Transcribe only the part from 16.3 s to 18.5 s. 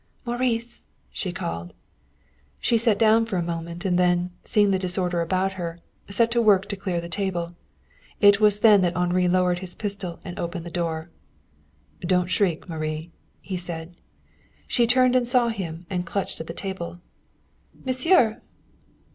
at the table. "Monsieur!"